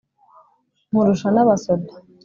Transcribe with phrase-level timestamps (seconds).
[0.89, 1.91] nkurusha n'abasoda